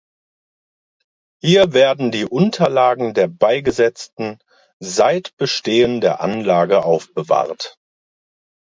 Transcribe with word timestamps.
Hier 1.43 1.73
werden 1.73 2.09
die 2.09 2.25
Unterlagen 2.25 3.13
der 3.13 3.27
Beigesetzten 3.27 4.39
seit 4.79 5.37
Bestehen 5.37 6.01
der 6.01 6.21
Anlage 6.21 6.83
aufbewahrt. 6.83 7.77